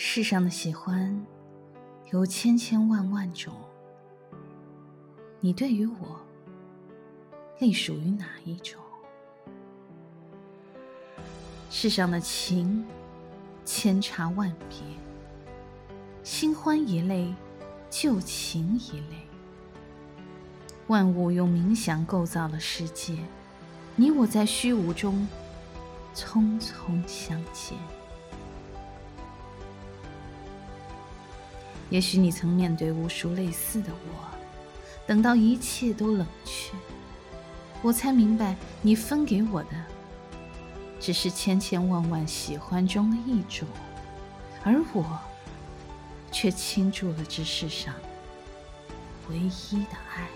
[0.00, 1.26] 世上的喜欢
[2.12, 3.52] 有千千万万种，
[5.40, 6.20] 你对于我
[7.58, 8.80] 隶属于哪一种？
[11.68, 12.86] 世上的情
[13.64, 14.78] 千差万别，
[16.22, 17.34] 新欢一类，
[17.90, 19.26] 旧情一类。
[20.86, 23.18] 万物用冥想构造了世界，
[23.96, 25.26] 你我在虚无中
[26.14, 27.76] 匆匆相见。
[31.90, 34.24] 也许你曾面对无数类似的我，
[35.06, 36.72] 等到一切都冷却，
[37.82, 39.70] 我才明白，你分给我的
[41.00, 43.66] 只是千千万万喜欢中的一种，
[44.64, 45.18] 而我
[46.30, 47.94] 却倾注了这世上
[49.30, 50.26] 唯一的爱。